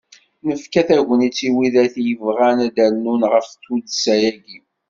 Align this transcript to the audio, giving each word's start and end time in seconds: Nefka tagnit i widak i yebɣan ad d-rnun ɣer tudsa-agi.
Nefka 0.47 0.81
tagnit 0.87 1.37
i 1.47 1.49
widak 1.55 1.93
i 1.97 2.03
yebɣan 2.07 2.57
ad 2.65 2.71
d-rnun 2.75 3.21
ɣer 3.31 3.43
tudsa-agi. 3.63 4.59